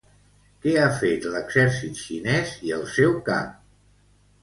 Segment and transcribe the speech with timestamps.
[0.63, 3.57] Què ha fet l'exèrcit xinès i el seu cap?